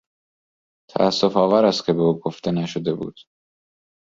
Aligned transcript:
تاسف 0.89 1.37
آور 1.43 1.65
است 1.65 1.85
که 1.85 1.93
به 1.93 2.01
او 2.01 2.19
گفته 2.19 2.51
نشده 2.51 2.93
بود. 2.93 3.17